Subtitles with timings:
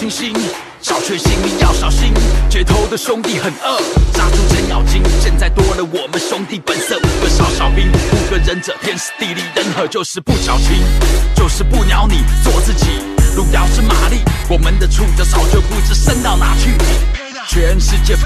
[0.00, 0.32] 星星，
[0.80, 2.14] 小确幸你要小心。
[2.48, 3.76] 街头的兄弟很饿，
[4.14, 5.02] 杀出程咬金。
[5.20, 10.82] 现在多了我们兄弟本色，五个少小兵，五个忍者，天时地利人和，就是不矫情，
[11.36, 12.86] 就是不鸟你，做自己。
[13.36, 16.70] 路遥知马力，我们的触角早就不知伸到哪去。
[17.46, 18.16] 全世界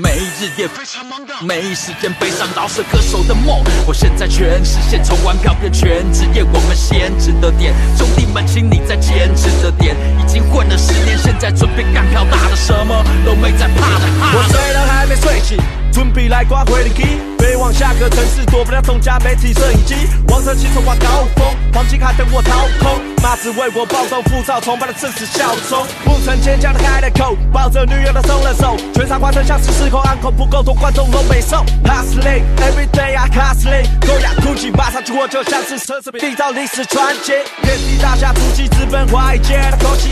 [0.00, 3.62] 没日夜非常忙的，没时间悲伤饶舌歌手的梦。
[3.86, 7.74] 我现在全实现，从玩票变全职业，我们先值得点。
[7.96, 9.94] 兄弟们，请你再坚持着点。
[10.18, 14.06] 已经混了十年，现在准备干票大的，什么都没在怕的。
[14.34, 15.58] 我虽然还没睡醒，
[15.92, 17.02] 准备来刮回灵机。
[17.38, 19.94] 飞往下个城市，躲不了众家媒体摄影机。
[20.28, 23.17] 王者骑手挂高峰，黄金卡等我掏空。
[23.20, 25.86] 妈只为我暴动，浮躁崇拜的正是效忠。
[26.04, 28.76] 不曾坚强的开了口，抱着女友的松了手。
[28.94, 31.64] 全场观众像是失控，安口不够多，观众都没送。
[31.84, 37.32] Hustling every day I hustling，高雅酷气马上出货，就像是奢侈品，缔造历史传奇。
[37.62, 40.10] 遍地大侠，出击资本华尔街的口气。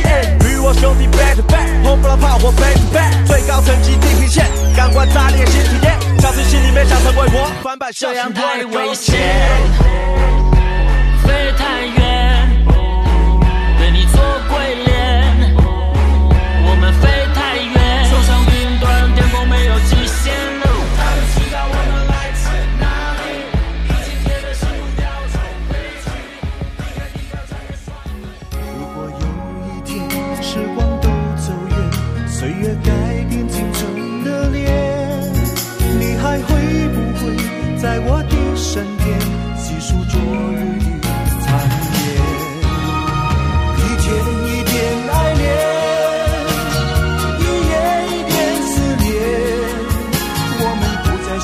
[0.48, 4.46] 与我兄弟 back to back，轰不了炮火 back to back，最高层级地平线，
[4.76, 5.96] 感官炸裂新体验。
[6.20, 9.14] 小子心里面想成为我，翻版这样太危险，
[11.22, 12.15] 飞太远，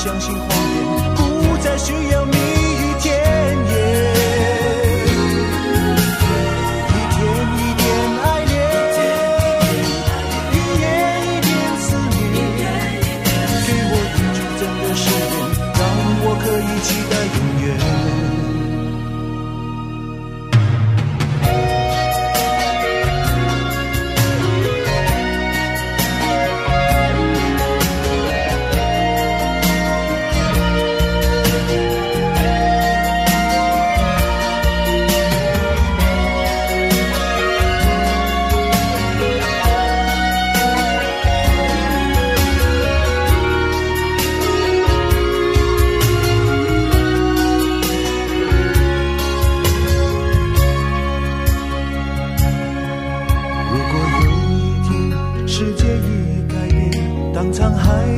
[0.05, 0.62] 相信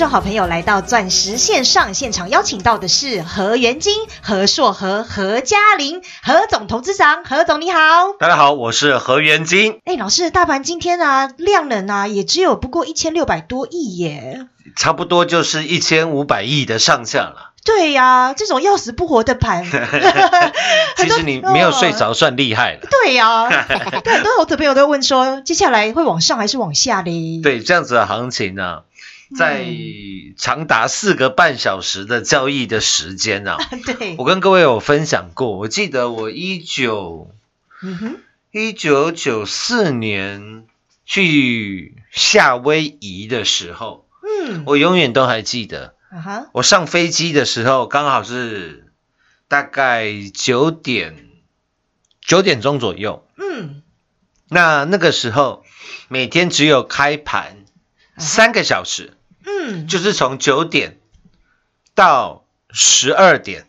[0.00, 7.78] 众好朋友来到钻石线上现场，邀请到的是何元金、何硕和何嘉玲，何总投资长，何总你好。
[8.18, 14.46] 大家好，我是何元金，哎，老师，大盘今天啊量能啊也只有不过一千六百多亿耶。
[14.74, 17.50] 差不多就是一千五百亿的上下了。
[17.62, 19.66] 对呀、这种要死不活的盘，
[20.96, 22.80] 其实你没有睡着算厉害了。
[22.90, 23.50] 对呀、
[24.02, 27.42] 对，很多投资朋友都问说，接下来会往上还是往下嘞？
[27.42, 28.78] 对，这样子的行情呢、
[29.36, 29.66] 在
[30.36, 33.56] 长达四个半小时的交易的时间啊。
[33.84, 37.30] 对，我跟各位有分享过，我记得我一九
[37.82, 38.16] 嗯哼，
[38.50, 40.66] 一九九四年
[41.04, 44.06] 去夏威夷的时候，
[44.44, 45.94] 嗯，我永远都还记得。
[46.10, 48.92] 啊哈，我上飞机的时候刚好是
[49.46, 51.28] 大概九点
[52.20, 53.82] 九点钟左右，嗯，
[54.48, 55.64] 那那个时候
[56.08, 57.64] 每天只有开盘
[58.18, 59.12] 三个小时，
[59.44, 60.98] 嗯，就是从九点
[61.94, 63.66] 到十二点，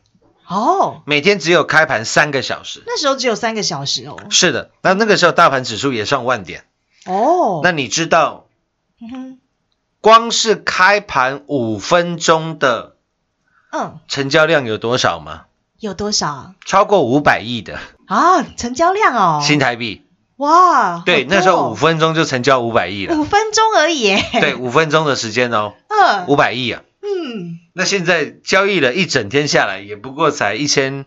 [0.48, 2.84] 哦，每天只有开盘三个小时。
[2.86, 6.66] 那时候只有三个小时哦，是的，那那个时候大盘指数也上万点。
[7.06, 8.48] 哦，那你知道
[10.02, 12.96] 光是开盘五分钟的
[13.72, 15.46] 嗯，成交量有多少吗？
[15.80, 16.56] 有多少啊？
[16.66, 20.06] 超过五百亿的啊，成交量哦，新台币。
[20.42, 23.16] 哇，对，那时候哦五分钟就成交五百亿了。
[23.16, 26.82] 五分钟而已耶，对，五分钟的时间哦， 嗯，五百亿啊。
[27.04, 31.06] 嗯，那现在交易了一整天下来，也不过才一千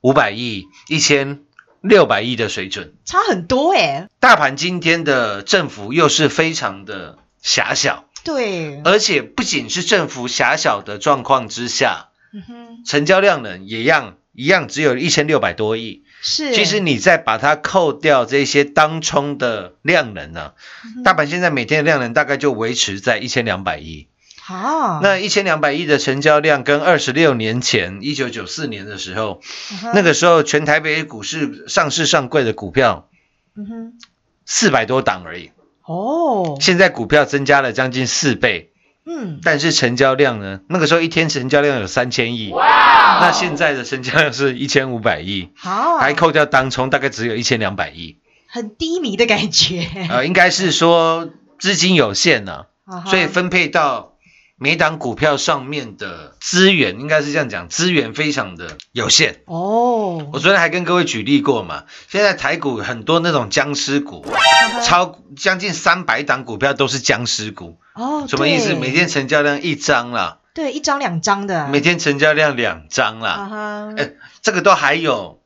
[0.00, 1.40] 五百亿、一千
[1.80, 2.94] 六百亿的水准。
[3.04, 16.04] 差很多哎，大盘今天的振幅又是非常的狭小，对，而且不仅是振幅狭小的状况之下，嗯哼，成交量呢也一样一样，只有一千六百多亿。
[16.20, 20.52] 是，其实你再把它扣掉这些当冲的量能呢、
[20.84, 24.06] 嗯大盘现在每天的量能大概就维持在一千两百亿。
[24.40, 29.40] 好，那一千两百亿的成交量，跟二十六年前一九九四年的时候，
[29.72, 33.08] 嗯那个时候全台北股市上市上柜的股票
[33.56, 33.92] 嗯哼，
[34.46, 35.50] 四百多档而已，
[35.84, 38.70] 哦，现在股票增加了将近四倍，
[39.08, 40.60] 嗯，但是成交量呢？
[40.68, 48.18] 那个时候一天成交量有三千亿，那现在的成交量是一千五百亿，好，还扣掉当冲，大概只有一千两百亿，
[48.48, 54.14] 很低迷的感觉，呃，应该是说资金有限呢、啊所以分配到
[54.60, 59.42] 每档股票上面的资源，应该是这样讲，资源非常的有限。
[59.46, 68.74] 哦，我昨天还跟各位举例过嘛，现在台股很多那种僵尸股，啊超将近三百档股票都是僵尸股，哦，什么意思？
[68.74, 74.10] 每天成交量一张啦，对一张两张的，每天成交量两张啦，啊哈，哎
[74.42, 75.40] 这个都还有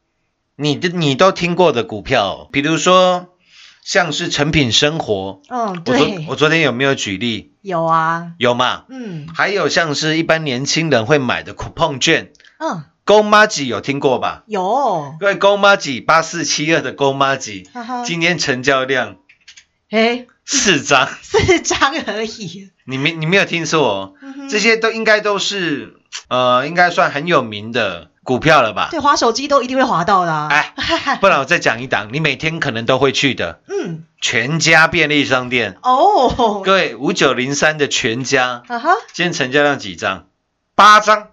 [0.57, 3.29] 你的你都听过的股票，比如说
[3.85, 7.52] 像是成品生活，嗯，我昨对，我昨天有没有举例？
[7.63, 8.85] 有啊，有嘛？
[8.91, 9.29] 嗯。
[9.35, 14.45] 还有像是一般年轻人会买的 coupon 券，嗯，勾妈吉有听过吧？
[14.47, 19.17] 有，各位勾妈吉八四七二的勾妈吉，哈哈，今天成交量
[19.91, 25.97] 哎，四张， 四张而已，你没你没有听错哦，嗯这些都应该都是
[26.29, 28.89] 呃，应该算很有名的股票了吧？
[28.91, 30.73] 对，滑手机都一定会滑到的啊，哎，
[31.21, 35.77] 不然我再讲一档，你每天可能都会去的嗯，全家便利商店。
[35.83, 40.27] 哦，各位五九零三的全家，啊哈，今天成交量几张？
[40.75, 41.29] 八张，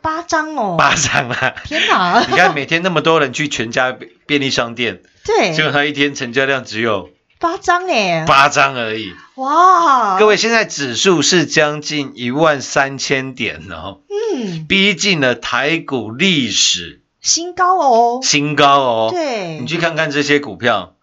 [0.00, 1.54] 八张哦，八张啊！
[1.64, 7.10] 天哪， 你看每天那么多人去全家便便利商店，对，结果他一天成交量只有
[7.42, 9.12] 八张哎，八张而已。
[9.34, 14.02] 哇，各位，现在指数是将近一万三千点哦，
[14.36, 17.02] 嗯，逼近了台股历史。
[17.20, 19.08] 新高哦，新高哦。
[19.10, 20.94] 对，你去看看这些股票，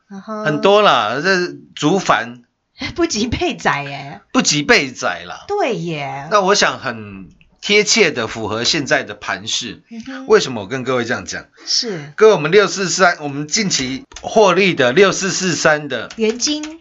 [0.45, 2.43] 很多啦，这竹凡
[2.95, 5.43] 不及被宰耶，不及被宰啦。
[5.45, 7.27] 对耶，那我想很
[7.61, 9.83] 贴切的符合现在的盘势。
[9.89, 11.45] 嗯为什么我跟各位这样讲？
[11.65, 12.11] 是。
[12.15, 16.79] 各位，我们六四三，我们近期获利的六四四三的原金，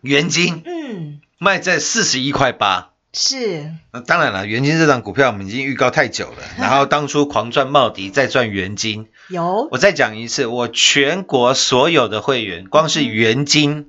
[0.00, 2.90] 原金嗯，卖在四十一块八。
[3.12, 3.70] 是。
[3.92, 9.08] 那当然了，元金这档股票我们已经预告太久了， 然后当初狂赚茂迪，再赚元金。
[9.28, 9.68] 有。
[9.70, 13.86] 我再讲一次，我全国所有的会员，光是元金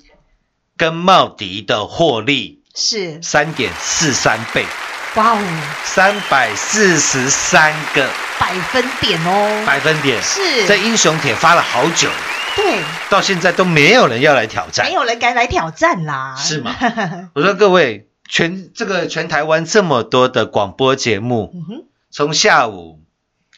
[0.75, 4.65] 跟茂迪的获利是，三点四三倍，
[5.15, 5.37] 哇哦，
[5.83, 8.09] 三百四十三个。
[8.39, 10.19] 百分点哦，百分点。
[10.23, 10.65] 是。
[10.65, 12.15] 在英雄帖发了好久了，
[12.55, 14.87] 对，到现在都没有人要来挑战。
[14.87, 16.75] 没，有人敢来挑战啦，是吗？
[17.35, 22.99] 我说各位，全这个全台湾这么多的广播节目，嗯，从下午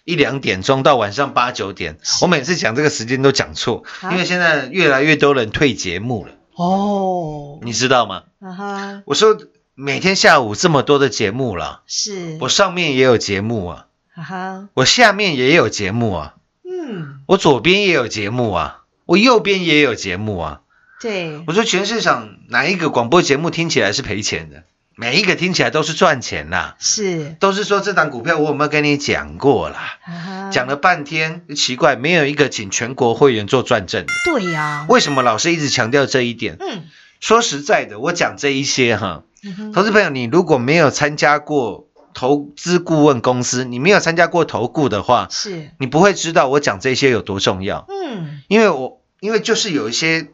[0.03, 4.12] 一两点钟到晚上八九点，我每次讲这个时间都讲错，啊？
[4.12, 8.24] 因为现在越来越多人退节目了，哦，你知道吗？
[8.41, 9.38] 啊哈，我说
[9.77, 20.62] 每天下午这么多的节目了，是，我上面也有节目啊，哈哈，我下面也有节目啊，嗯，我左边也有节目啊，我右边也有节目啊。
[21.01, 24.63] 对，我说全市场哪一个广播节目听起来是赔钱的？
[24.96, 29.98] 每一个听起来都是赚钱啦，是，都是说这档股票我有没有跟你讲过啦？
[30.05, 34.13] 啊，讲了半天，奇怪，没有一个请全国会员做转正的。
[34.24, 36.55] 对呀，为什么老师一直强调这一点？
[36.62, 36.84] 嗯，
[37.20, 47.85] 说实在的，我讲这一些哈，嗯投资朋友，你如果没有参加过投资顾问公司，你没有参加过投顾的话，是，你不会知道我讲这些有多重要。
[47.89, 50.29] 嗯，因为我因为就是有一些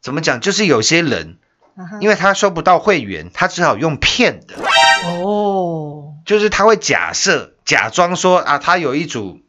[0.00, 1.38] 怎么讲，就是有些人，
[2.00, 4.54] 因为为他收不到会员，他只好用骗的，
[5.22, 9.40] 哦，就是他会假设假装说啊，他有一组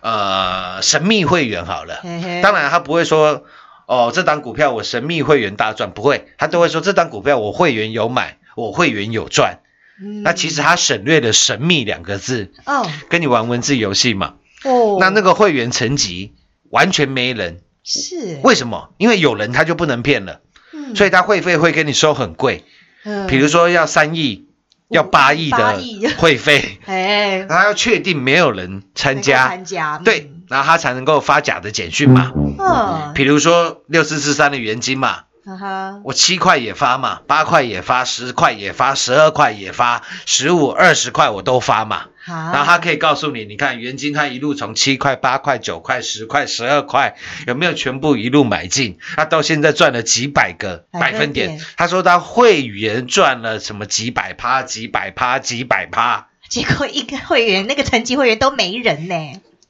[0.00, 2.42] 呃神秘会员好了，嘿嘿。
[2.42, 3.44] 当然他不会说
[3.86, 9.60] 哦这档股票我神秘会员大赚，不会，他都会说这档股票我会员有买，我会员有赚。
[10.02, 10.22] 嗯。
[10.22, 12.88] 那其实他省略了“神秘”两个字，哦。
[13.08, 14.34] 跟你玩文字游戏嘛。
[14.64, 16.32] 哦，那那个会员层级
[16.70, 18.40] 完全没人，是。
[18.42, 18.94] 为什么？
[18.98, 20.40] 因为有人他就不能骗了，
[20.72, 20.96] 嗯。
[20.96, 22.64] 所以他会费会跟你收很贵，
[23.04, 23.26] 嗯。
[23.26, 24.48] 比如说要三亿、
[24.88, 25.80] 要八亿的
[26.16, 27.46] 会费， 哎。
[27.48, 32.32] 他要确定没有人参加，参加对，然后他才能够发假的简讯嘛。
[32.34, 42.06] 嗯比如说六四四三的元金嘛，哈哈我七块也发嘛，八块也发，十块也发，十二块也发，十五、二十块我都发嘛。
[42.24, 48.98] 好，然后他可以告诉你，你看元金它一路从七块、八块、九块、十块、十二块，有没有全部一路买进？
[49.16, 51.60] 他到现在赚了几百个百分点点。
[51.76, 59.14] 他说他会员赚了什么几百趴、几百趴、几百趴，结果一个会员那个层级会员都没人呢。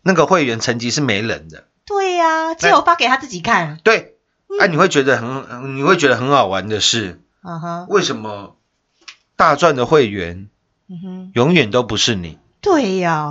[0.05, 1.65] 那个会员层级是没人的。
[1.87, 3.79] 对呀、只有发给他自己看。
[3.83, 4.15] 对，
[4.61, 8.57] 啊，你会觉得很，你会觉得很好玩的是，嗯哼，为什么
[9.37, 10.49] 大赚的会员
[10.89, 12.39] 嗯哼，永远都不是你？
[12.61, 13.29] 对呀、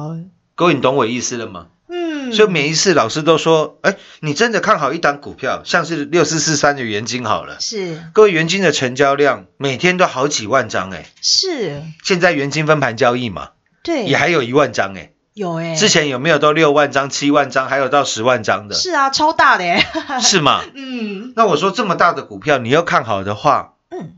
[0.55, 1.67] 各位，你懂我意思了吗？
[1.89, 8.03] 嗯，所以每一次老师都说，哎，你真的看好一档股票，像是六四四三的元金好了，是。
[8.13, 13.49] 各位元金的成交量每天都好几万张，哎，是，现在元金分盘交易嘛，
[13.83, 18.75] 对，也还有一万张，哎，有哎、之前有没有都六万张、七万张，还有到十万张的？
[18.75, 19.83] 是啊，超大的哎，
[20.21, 20.61] 是吗？
[20.75, 24.17] 嗯那我说这么大的股票，你要看好的话，嗯，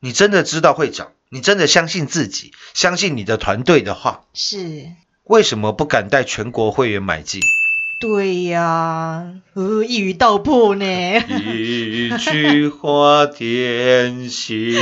[0.00, 4.86] 你真的知道会涨，你真的相信自己，相信你的团队的话，是。
[5.24, 7.40] 为什么不敢带全国会员买进？
[8.02, 10.84] 对呀、呃，一语道破呢。
[10.84, 14.74] 一句话点醒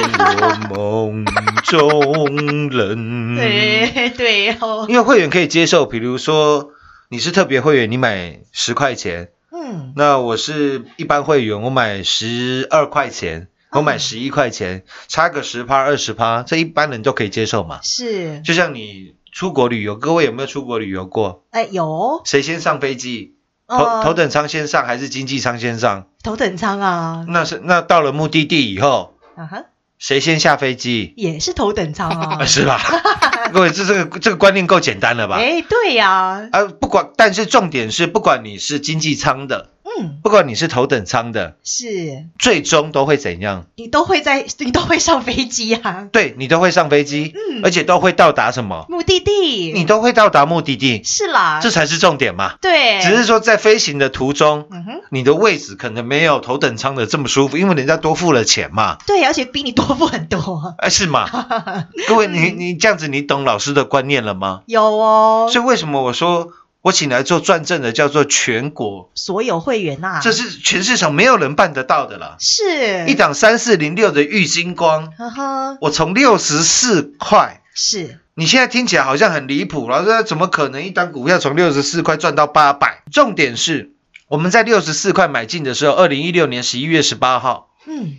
[0.70, 1.26] 我梦
[1.62, 3.36] 中人。
[3.36, 6.70] 对对哦，因为会员可以接受，比如说
[7.10, 17.80] 你是特别会员，你买十块钱，嗯，那我是一般会员，我买十二块钱，我买嗯十一块钱，差个十趴二十趴，这一般人都可以接受嘛。
[17.82, 21.44] 是，就像你出国旅游，各位有没有出国旅游过？
[21.50, 23.36] 哎，有谁先上飞机？
[23.68, 26.06] 头呃头等舱先上还是经济舱先上？
[26.22, 29.64] 头等舱啊，那是那到了目的地以后，啊哈，
[29.98, 31.14] 谁先下飞机？
[31.16, 32.80] 也是头等舱啊， 是吧？
[33.52, 35.36] 各位，这这个这个观念够简单了吧？
[35.36, 43.66] 哎，对呀、啊，不管，但是重点是，不管你是经济舱的，嗯，不管你是头等舱的，是最终都会怎样？
[43.76, 48.86] 你都会在，你都会上飞机啊，对你都会上飞机，嗯而且都会到达什么？
[48.88, 52.54] 目的地，你都会到达目的地，是啦，这才是重点嘛。
[52.60, 58.96] 对，只是说在飞行的途中，嗯哼，你的位置可能没有头等舱的这么舒服，因为人家多付了钱嘛。
[59.06, 61.28] 对，而且比你多付很多，哎，是吗？
[62.08, 64.62] 各位，你你这样子，你懂老师的观念了吗？
[64.66, 66.48] 有哦，所以为什么我说
[66.82, 69.10] 我请来做转正的叫做全国？
[69.14, 72.36] 所有会员呐、这是全市场没有人办得到的啦。
[72.38, 73.06] 是。
[73.06, 78.18] 一档三四零六的玉金光，呵呵，我从六十四块，是。
[78.34, 83.02] 你现在听起来好像很离谱，老师怎么可能一档股票从六十四块赚到八百？
[83.12, 83.92] 重点是
[84.28, 88.14] 我们在六十四块买进的时候，二零一六年十一月十八号，嗯，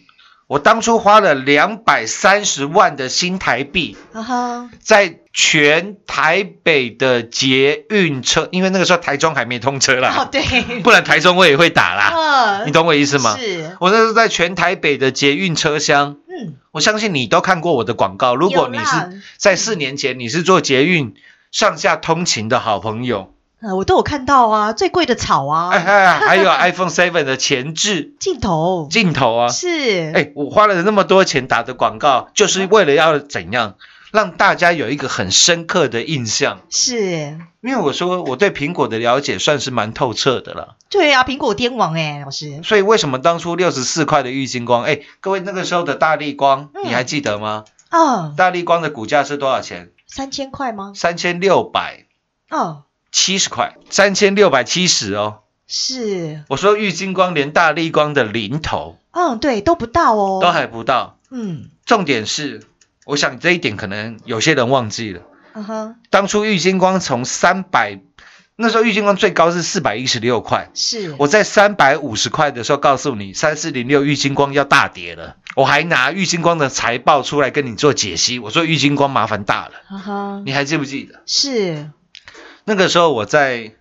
[0.51, 3.95] 我当初花了两百三十万的新台币，
[4.81, 13.37] 在全台北的捷运车，因为那个时候台中还没通车哦啦，对，不然台中我也会打啦，呃你懂我意思吗？
[13.39, 18.35] 是，我那时候在全台北的捷运车厢，嗯，我相信你都看过我的广告。
[18.35, 21.15] 如果你是在四年前你是做捷运
[21.53, 33.75] 上下通勤的好朋友，呃，我都有看到啊，最贵的草啊，哎哎，还有 iPhone Seven 的前置 镜头镜头啊，是，哎，我花了那么多钱打的广告，就是为了要怎样
[34.11, 36.61] 让大家有一个很深刻的印象。
[36.69, 47.65] 是，因为我说我对苹果的了解算是蛮透彻的了，对啊，苹果天王哎，老师，所以为什么当初六十四块的玉金光，哎，各位那个时候的大力光，嗯你还记得吗？
[47.91, 49.91] 哦，大力光的股价是多少钱？
[50.07, 50.93] 三千块吗？
[50.95, 52.05] 三千六百
[52.49, 55.39] 哦，七十块，三千六百七十哦。
[55.67, 62.63] 是，我说玉金光连大力光的零头嗯，对，都不到哦，都还不到，嗯，重点是，
[63.05, 65.21] 我想这一点可能有些人忘记了。
[65.53, 67.99] 嗯哼，当初玉金光从三百，
[68.57, 78.39] 那时候玉金光最高是四百一十六块，是，我在三百五十块的时候告诉你，三四零六玉金光要大跌了，我还拿玉金光的财报出来跟你做解析。
[78.39, 81.21] 我说玉金光麻烦大了，哈哈，你还记不记得？
[81.25, 81.89] 是，
[82.65, 83.73] 那个时候我在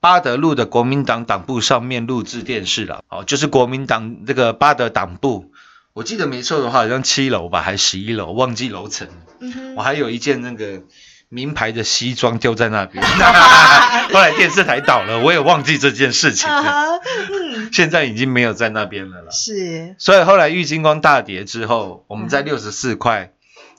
[0.00, 5.52] 巴德路的国民党党部上面录制电视了，哦，就是国民党这个巴德党部，
[5.92, 9.08] 我记得没错的话，好像七楼吧，还十一楼，忘记楼层。
[9.40, 10.82] 嗯，我还有一件那个
[11.28, 13.02] 名牌的西装丢在那边，
[14.12, 17.00] 后来电视台倒了，我也忘记这件事情了，
[17.72, 19.30] 现在已经没有在那边了啦。
[19.30, 23.32] 是，所以后来玉金光大跌之后，我们在六十四块，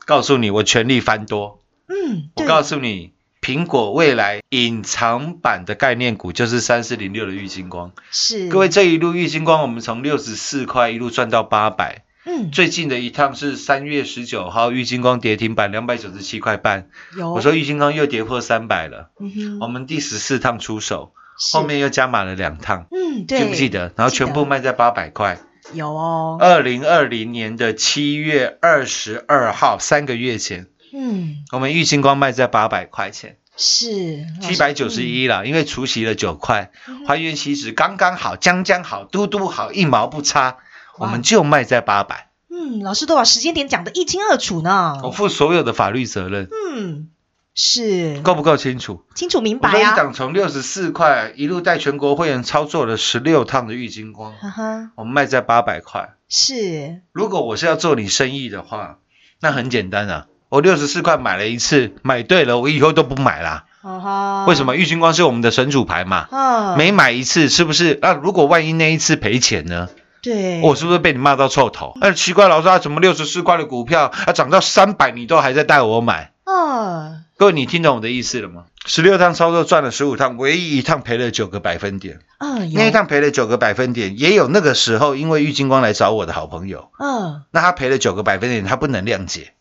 [0.06, 1.60] 告诉你我全力翻多。
[1.88, 3.12] 嗯，我告诉你，
[3.44, 7.92] 苹果未来隐藏版的概念股就是三四零六的玉金光。
[8.10, 12.06] 是，各位，这一路玉金光，我们从六十四块一路赚到八百。
[12.26, 16.88] 嗯，最近的一趟是三月十九号，玉金光跌停板两百九十七块半。
[17.18, 23.92] 有，我说玉金光又跌破三百了，嗯哼，我们第十四趟出手，是后面又加码了两趟，嗯，对，记不记得？
[23.98, 25.38] 然后全部卖在八百块。
[25.74, 33.38] 有哦，二零二零年的七月二十二号，三个月前，嗯，我们玉金光卖在八百块钱。
[33.56, 40.58] 是七百九十，一啦，因为除息了九块，嗯还原期值刚刚好，将将好，嘟嘟好，一毛不差，
[40.98, 47.10] 我哇们就卖在八百，嗯，老师都把时间点讲得一清二楚呢，我负所有的法律责任，嗯，
[47.54, 48.22] 是。
[48.22, 49.06] 够不够清楚？
[49.14, 56.16] 清楚明我说一白啊，档从六十四块一路带全国会员操作了十六趟的玉金光，哈哈，我们卖在八百块。
[56.28, 58.98] 是，如果我是要做你生意的话，
[59.40, 63.64] 那很简单啊，我六十四块买了一次，买对了，我以后都不买啦。
[63.82, 64.76] 哈哈，为什么？
[64.76, 67.98] 玉金光是我们的神主牌嘛，啊，每买一次是不是？
[68.04, 69.90] 啊，如果万一那一次赔钱呢？
[70.22, 71.98] 对，我是不是被你骂到臭头？
[72.00, 76.34] 那，奇怪，老师啊，怎么六十四块的股票啊涨到三百，你都还在带我买？
[76.46, 78.66] 哦，各位，你听懂我的意思了吗？
[78.86, 82.20] 十六趟操作赚了十五趟，唯一一趟赔了九个百分点。
[82.38, 89.54] 嗯，有那一，趟赔了九个百分点，也有那个时候因为玉金光来找我的好朋友，嗯那他赔了九个百分点，他不能谅解，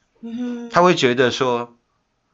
[0.70, 1.76] 他会觉得说，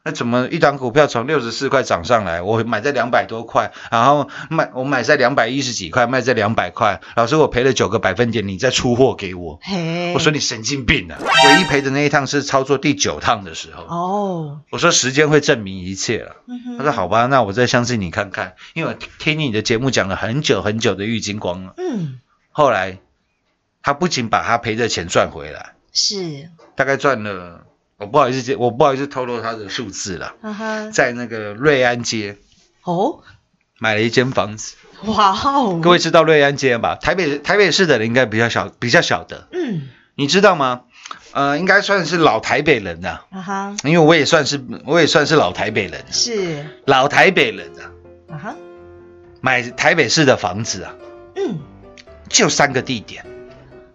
[0.05, 11.19] 那怎么一档股票从六十四块涨上来，我买在两百多块，然后卖我买在两百一十几块，卖在两百块，老师我赔了九个百分点，你再出货给我，嘿，我说你神经病啊！
[11.21, 16.37] 唯一赔的那一趟是操作第九趟的时候，哦，我说时间会证明一切了。
[16.79, 21.75] 他说好吧，那我再相信你看看，因为我听你的节目讲了很久很久的郁金光了。
[21.77, 22.99] 嗯，后来
[23.83, 27.67] 他不仅把他赔的钱赚回来，是，大概赚了，
[27.99, 30.35] 我不好意思，我不好意思透露他的数字了，
[30.93, 32.37] 在那个瑞安街
[32.85, 33.21] 哦，
[33.79, 34.77] 买了一间房子。
[35.05, 36.97] 哇哦，各位，知道瑞安街吧？
[36.97, 40.83] 台北台北市的人应该比较小比较晓得，嗯，你知道吗？
[41.33, 48.57] 呃，应该算是老台北人呐、啊哈，因为我也算是我也算是老台北人，是，老台北人啊，啊哈，
[49.41, 50.95] 买台北市的房子啊，
[51.37, 51.59] 嗯
[52.29, 53.25] 就三个地点，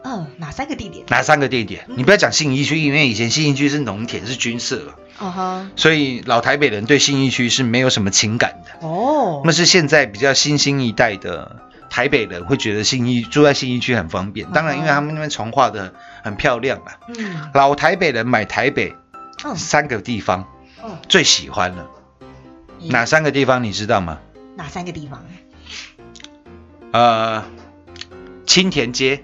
[0.04, 1.06] 嗯，哪三个地点？
[1.10, 1.86] 哪三个地点？
[1.96, 8.88] 你不要讲信义区，因为以前信义区是农田是军舍了，啊哈，所以老台北人对信义区是没有什么情感的。
[8.88, 11.56] 哦那，是现在比较新兴一代的
[11.89, 17.00] 台北人会觉得信义住在信义区很方便，当然因为他们那边重化的很漂亮啊。
[17.08, 18.94] 嗯老台北人买台北
[19.44, 20.48] 嗯三个地方
[20.84, 21.88] 嗯，最喜欢了，
[22.89, 24.20] 哪三个地方你知道吗？
[24.58, 25.24] 哪三个地方？
[26.92, 27.44] 呃，
[28.46, 29.24] 青田街，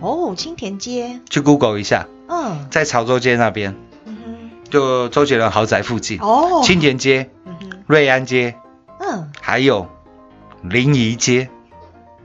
[0.00, 2.68] 哦，青田街，去 Google 一下，嗯。
[2.70, 8.56] 在潮州街那边，嗯就周杰伦豪宅附近，，哦，青田街、嗯哼，瑞安街，
[9.00, 9.88] 嗯，还有
[10.62, 11.48] 临沂街，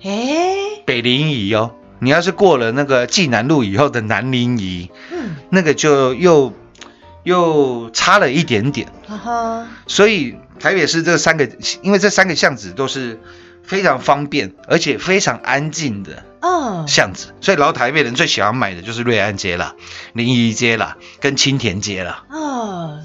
[0.02, 1.72] 诶，北临沂哦。
[2.00, 6.52] 你要是过了那个济南路以后的南临沂，嗯，那个就又
[7.24, 8.88] 又差了一点点。
[9.08, 11.48] 哈哈，所以台北市这三个，
[11.84, 13.20] 因为这三个巷子都是
[13.64, 19.76] 非常方便而且非常安静的哦，巷子，所以老台北人最喜欢买的就是瑞安街啦、
[20.14, 22.24] 临沂街啦、跟青田街啦。
[22.30, 23.00] 哦，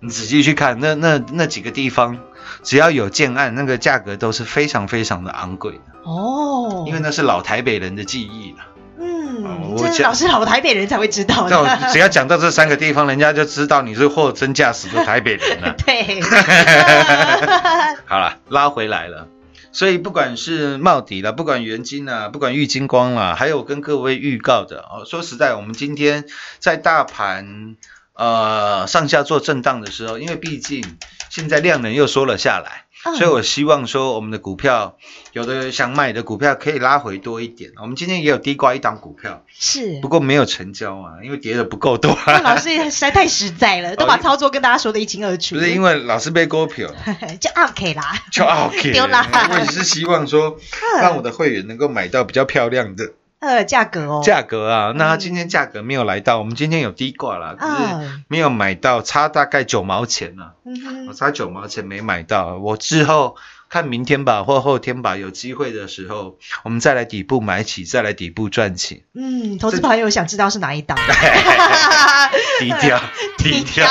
[0.00, 2.18] 你仔细去看，那那那几个地方，
[2.62, 8.58] 只要有建案，那个价格都是非常非常的昂贵的，哦，因为那是老台北人的记忆了。
[9.00, 11.92] 嗯，我讲这是老师老台北人才会知道的，。
[11.92, 16.20] 只要讲到这三个地方，人家就知道你是货真价实的台北人了 对，
[18.06, 19.28] 好了，拉回来了。
[19.70, 26.24] 所以不管是茂迪啦，不管元金啊，不管玉金光啦，还有跟各位预告的哦，说实在，我们今天
[26.58, 27.76] 在大盘
[28.14, 30.98] 呃上下做震荡的时候，因为毕竟
[31.30, 34.96] 现在量能又缩了下来，嗯所以我希望说我们的股票
[35.32, 37.70] 有的想买的股票可以拉回多一点。
[37.80, 40.08] 我们今天也有低挂一档股票，是不。
[40.08, 42.18] 过没有成交啊，因为跌的不够多。
[42.26, 45.54] 那老师实在太实在了， 都把操作跟大家说的一清二楚。
[45.54, 46.88] 不是因为老师被割票。
[47.40, 50.58] 就 OK 啦，就 OK，丢啦我也是希望说，
[51.00, 63.36] 让我的会员能够买到比较漂亮的呃，价格哦，价格啊，那它今天价格没有来到，我们今天有低挂啦，可是嗯没有买到，差大概九毛钱呢、嗯我差九毛钱没买到，我之后
[63.68, 70.98] 看明天吧或后天吧，有机会的时候，我们再来底部买起，再来底部赚起，嗯，投资朋友想知道是哪一档？
[72.58, 73.00] 低调
[73.38, 73.86] 低调，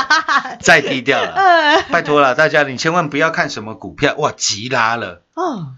[0.59, 1.19] 再低调
[1.89, 5.73] 拜托了大家，你千万不要看什么股票哇急拉了，哦，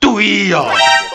[0.00, 0.64] 对呀、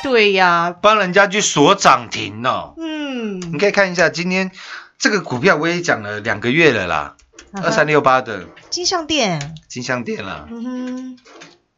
[0.04, 2.74] 对呀，帮人家去锁涨停哦。
[2.78, 3.40] 嗯。
[3.42, 4.52] 你嗯，可以看一下今天
[4.98, 7.16] 这个股票，我也讲了两个月了啦，
[7.52, 8.46] 嗯二三六八的。
[8.70, 11.20] 金项店，金相店啦，嗯哼，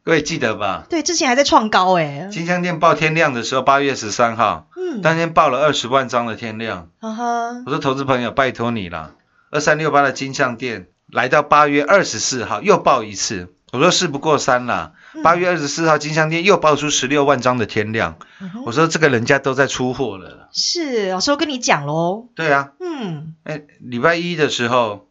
[0.04, 0.86] 各位记得吧？
[0.90, 6.90] 对，之前还在创高哎，金相店报天量的时候，八月十三号，嗯，当天报了二十万张的天量。
[7.00, 9.14] 哈哈，我说投资朋友，拜托你了，
[9.52, 14.94] 二三六八的金项店来到八月二十四号又报一次，我说事不过三啦。
[15.24, 20.50] 八月二十四号金项店又爆出十六万张的天量，嗯我说这个人家都在出货了啦。
[20.52, 25.08] 是老师我跟你讲喽，对啊，嗯，哎，礼拜一的时候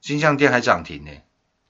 [0.00, 1.10] 金项店还涨停呢，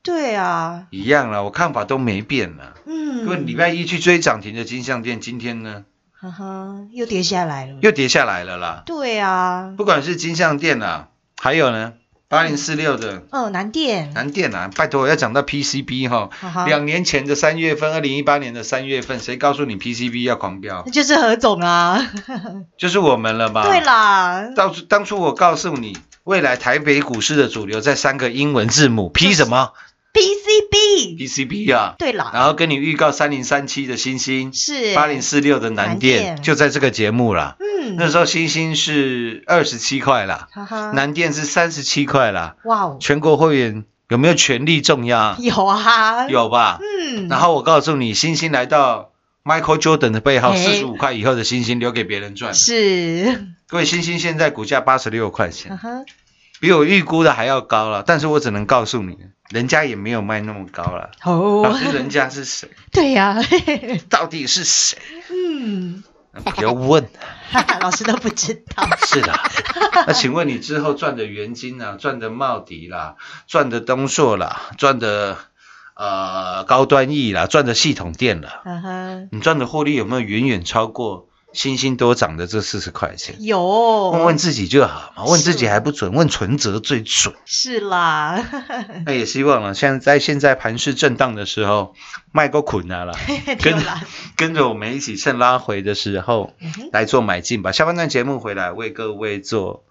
[0.02, 2.74] 对啊，一样啦，我看法都没变啦。
[2.86, 5.84] 嗯，因为礼拜一去追涨停的金项店，今天呢？
[6.12, 8.82] 哈哈，又跌下来了，又跌下来了啦。
[8.86, 11.08] 对啊，不管是金项店啦，
[11.40, 11.94] 还有呢
[12.30, 13.24] 八零四六的。
[13.30, 16.30] 哦，南电，南电啊，拜托要讲到 PCB 哈、
[16.64, 20.84] 两年前的三月份，二零一八年的三月份，谁告诉你 PCB 要狂飙？
[20.86, 20.92] 那？
[20.92, 21.98] 就是何总啊，
[22.78, 23.64] 就是我们了吧？
[23.66, 23.80] 对。
[23.80, 29.72] 啦，当初当初我告诉你，未来台北股市的主流在三个英文字母 P 什么
[30.12, 34.94] ？PCB，PCB 啊，对啦，然后跟你预告三零三七的星星，是。
[34.94, 36.42] 八零四六的南南电，电。
[36.42, 37.56] 就在这个节目啦。
[37.58, 42.56] 嗯，那时候星星是二十七块啦，哈哈，南电是三十七块啦。
[42.64, 45.36] 哇哦，全国会员有没有全力重压？
[45.38, 46.78] 有啊，，有吧？
[46.80, 49.12] 嗯，然后我告诉你，星星来到
[49.44, 52.54] Michael Jordan 的背号，哎四十五块以后的星星留给别人赚。
[52.54, 55.88] 是，各位，星星现在股价八十六块哈钱，哈，
[56.60, 58.02] 比我预估的还要高了。
[58.06, 59.16] 但是我只能告诉你，
[59.48, 61.10] 人家也没有卖那么高了。
[61.24, 62.68] 老哦，师，人家是谁？
[62.92, 64.98] 对呀，嘿嘿嘿到底是谁？
[65.30, 67.08] 嗯，不要问。
[67.50, 69.32] 哈哈，老师都不知道，是的，
[70.06, 73.16] 那请问你之后赚的元金啊，赚的茂迪啦，
[73.48, 75.36] 赚的东硕啦，赚的
[75.94, 78.62] 呃高端 E 啦，赚的系统店啦，
[79.32, 83.36] 你赚的获利有没有远远超过星星多涨的这四十块钱？
[83.40, 87.34] 有，问问自己就好嘛，问自己还不准，问存折最准。
[87.44, 88.44] 是啦，
[89.04, 91.94] 那也希望了，现在在现在盘势震荡的时候，
[92.32, 93.14] 卖个捆啊啦，
[93.60, 94.02] 跟啦，
[94.36, 97.72] 跟着我们一起趁拉回的时候嗯来做买进吧。
[97.72, 99.82] 下半段节目回来为各位做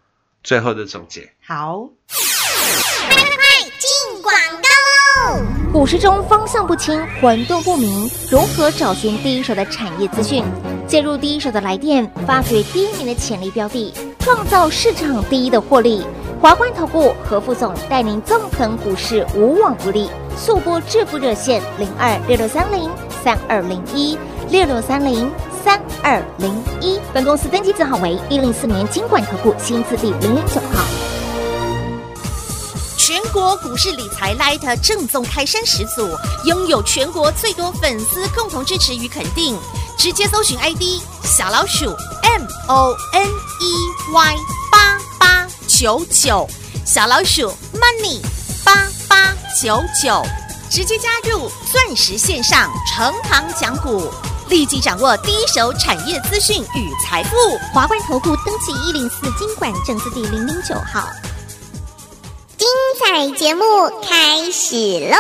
[0.43, 1.34] 最后的总结。
[1.45, 5.45] 好，快进广告喽！
[5.74, 10.43] 股市中方向不清、混沌不明，如何找寻第一手的产业资讯？
[10.89, 16.04] 介入第一手的来电，发掘第一名的潜力标的，创造市场第一的获利。
[16.41, 20.10] 华冠投顾何副总带领纵横股市，无往不利。
[20.36, 22.89] 速播致富热线零二六六三零
[23.23, 24.17] 三二零一
[24.49, 25.30] 六六三零
[25.63, 26.99] 三二零一。
[27.13, 30.84] 本公司登记字号为一零四年经管投顾新字第零零九号。
[32.97, 36.10] 全国股市理财 Light 正宗开山始祖，
[36.45, 39.56] 拥有全国最多粉丝共同支持与肯定。
[39.99, 40.81] 直接搜寻 ID
[41.25, 44.35] 小老鼠 M O N E Y
[44.71, 46.47] 八八九九，
[46.85, 48.21] 小老鼠 Money
[48.63, 50.25] 八八九九，
[50.71, 54.09] 直接加入钻石线上成行讲股，
[54.47, 57.35] 立即掌握第一手产业资讯与财富。
[57.73, 61.09] 华冠投顾登记一零四经管证字第零零九号。
[62.57, 62.65] 精
[63.03, 63.65] 彩节目
[64.01, 65.17] 开始喽！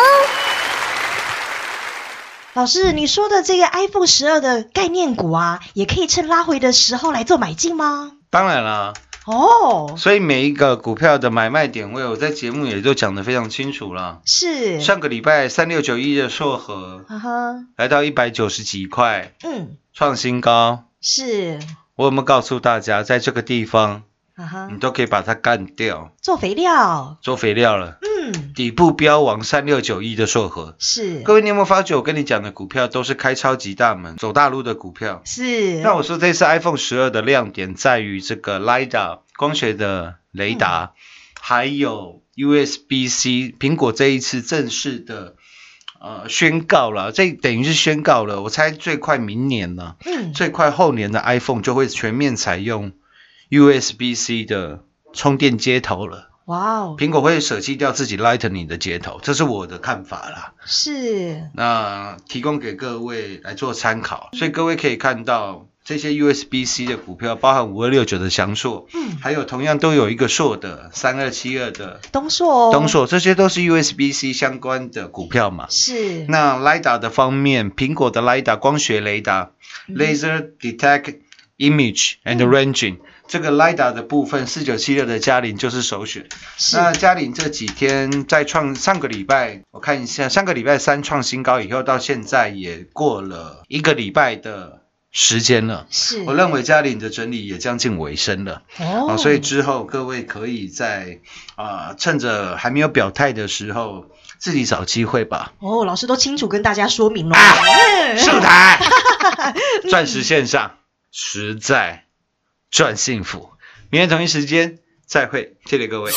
[2.59, 8.11] 老师，你说的这个 iPhone 十二的概念股啊，也可以趁拉回的时候来做买进吗？
[8.29, 8.91] 当然啦，
[9.25, 14.19] 哦，所以每一个股票的买卖点位，我在节目也都讲得非常清楚了。
[14.25, 20.83] 是，上个礼拜三六九一的硕和哈哈，来到一百九十几块，嗯，创新高。
[20.99, 21.59] 是，
[21.95, 24.03] 我有没有告诉大家，在这个地方
[24.71, 27.97] 你，都可以把它干掉，做肥料，做肥料了？
[28.01, 35.21] 嗯，底部标王三六九一的硕和，是，各位，你有没有发觉我跟你讲的股票都是开超级大门、走大路的股票？
[35.25, 40.91] 是，那我说这次 iPhone 十二的亮点在于这个 LiDAR 光学的雷达，
[41.39, 43.55] 还有 USB-C。
[43.59, 45.35] 苹果这一次正式的
[45.99, 52.91] 呃宣告了，这等于是宣告了，我猜最快明年呢，嗯，最快后年的 iPhone 就会全面采用
[53.49, 54.83] USB-C 的
[55.13, 56.29] 充电接头了。
[56.45, 60.53] 哇哦，苹果会舍弃掉自己 Lightning 的接头，这是我的看法啦。
[60.65, 75.67] 是，那提供给各位来做参考，所以各位可以看到，这些 USB-C 的股票，包含五二六九的翔硕，嗯，还有同样都有一个硕的三二七二的东硕哦，东硕，这些都是 USB-C 相关的股票嘛。
[75.69, 79.51] 是那 LiDAR 的方面，苹果的 LiDAR 光学雷达、
[79.87, 81.19] Laser Detect
[81.59, 82.97] Image and Ranging，、
[83.29, 86.27] 这个 LiDAR 的部分，四九七六的嘉玲就是首选。
[86.73, 95.85] 那嘉玲这几天在创上个礼拜，我看一下，上个礼拜三创新高以后，到现在也过了一个礼拜的时间了。
[95.91, 98.63] 是，我认为嘉玲的整理也将近尾声了。
[98.79, 101.19] 哦啊，所以之后各位可以在
[101.55, 104.05] 啊、趁着还没有表态的时候，
[104.39, 105.53] 自己找机会吧。
[105.59, 107.37] 哦，老师都清楚跟大家说明了。
[107.37, 108.79] 啊嗯树台，
[109.87, 110.77] 钻石线上
[111.11, 112.05] 实在
[112.69, 113.49] 赚幸福。
[113.89, 116.11] 明天同一时间再会，谢谢各位。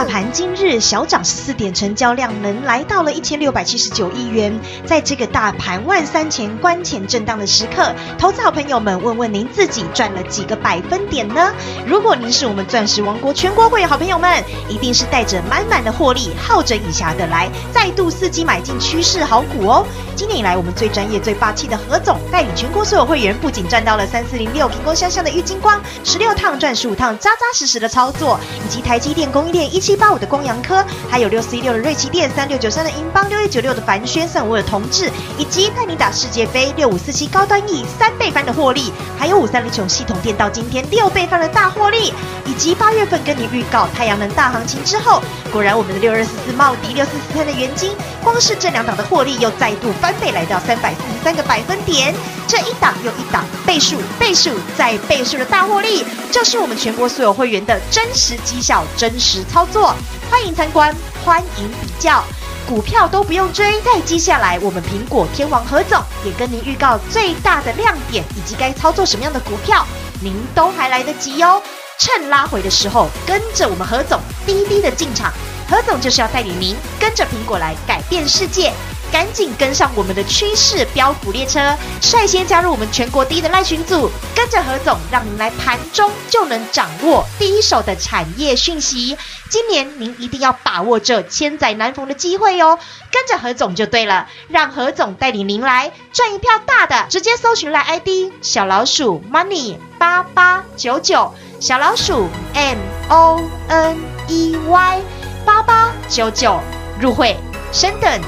[0.00, 4.58] 大盘今日小涨十四点，成交量能来到了一千六百七十九亿元。
[4.86, 11.52] 在这个大盘万三前关前震荡的时刻，投资好朋友们，问问您自己赚了几个百分点呢？
[11.86, 19.86] 如果您是我们钻石王国全国会员好朋友们，一定是带着满满的获利，好整以暇的来，再度伺机买进趋势好股哦。
[20.16, 42.14] 今年以来，我们最专业、最霸气的何总带领全国所有会员，不仅赚到了三四零六平光香香的郁金光，十六趟赚十五趟，扎扎实实的操作，以及台积电、供应链一七八五的光阳科，还有六四一六的瑞奇电、三六九三的银邦、六一九六的凡轩、三五的同志，以及带你打世界杯六五四七高端 E 三倍翻的获利，还有五三零九系统电到今天六倍翻的大获利，
[42.46, 47.90] 以及八月份跟你预告太阳能大行情之后，果然我们的六二四四茂迪、六四四三的元金，
[48.22, 52.14] 光是这两档的获利又再度翻倍来到三百四十三个百分点，
[52.46, 59.94] 这一档又一档倍数、倍数再倍数的大获利，就是我们全国所有会员的真实绩效、真实操作。
[60.30, 62.22] 欢迎参观，欢迎比较。
[62.68, 69.84] 股票都不用追，在接下来我们苹果天王何总也跟您预告最大的亮点以及该操作什么样的股票，
[70.20, 71.60] 您都还来得及哦。
[71.98, 75.32] 趁拉回的时候，跟着我们何总滴滴的进场，
[75.70, 78.72] 何总就是要带领您跟着苹果来改变世界。
[79.12, 89.18] 赶紧跟上我们的趋势标股列车，率先加入我们全国第一的赖群组，跟着何总，让您来盘中就能掌握第一手的产业讯息。
[89.48, 92.78] 今年您一定要把握这千载难逢的机会哦，
[93.10, 102.78] 跟着何总就对了，让何总带领您来赚一票大的，直接搜寻来 ID 小老鼠 money 八八九九，小老鼠 M
[103.08, 105.00] O N E Y
[105.44, 106.60] 八八九九
[107.00, 107.36] 入会
[107.72, 108.20] 升等。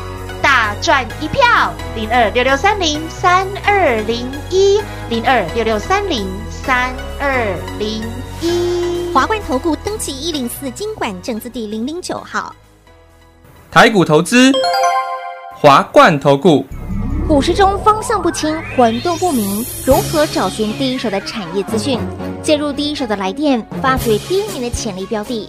[0.42, 8.02] 大赚一票，零二六六三零三二零一，零二六六三零三二零
[8.40, 9.12] 一。
[9.14, 12.52] 华冠投顾登记一零四经管证字第零零九号。
[13.70, 14.50] 台股投资，
[15.54, 16.66] 华冠投顾。
[17.28, 22.00] 股市中方向不清、混沌不明，如何找寻第一手的产业资讯？
[22.42, 25.48] 介入第一手的来电，发掘第一名的潜力标的，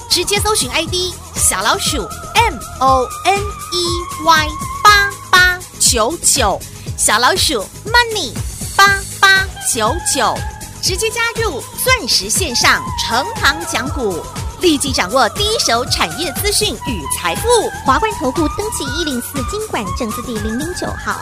[0.11, 0.93] 直接搜寻 ID
[1.35, 4.47] 小老鼠 M O N E Y
[4.83, 6.59] 八八九九，
[6.97, 8.33] 小老鼠 Money
[8.75, 10.37] 八八九九，
[10.83, 14.21] 直接加入钻石线上成行讲股，
[14.59, 17.47] 立即掌握第一手产业资讯与财富。
[17.85, 21.21] 华冠投顾登记一零四经管证字第零零九号。